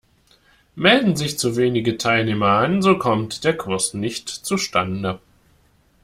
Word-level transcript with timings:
Melden 0.75 1.15
sich 1.15 1.37
zu 1.37 1.57
wenige 1.57 1.95
Teilnehmer 1.95 2.47
an, 2.47 2.81
so 2.81 2.97
kommt 2.97 3.43
der 3.43 3.55
Kurs 3.55 3.93
nicht 3.93 4.27
zustande. 4.29 5.19